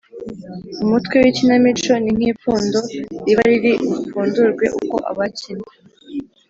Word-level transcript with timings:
umutwe 0.83 1.15
w’ikinamico: 1.23 1.93
ni 2.03 2.11
nk’ipfundo 2.17 2.79
riba 3.25 3.43
riri 3.49 3.71
bupfundurwe 3.87 4.65
uko 4.79 4.95
abakinnyi, 5.11 5.73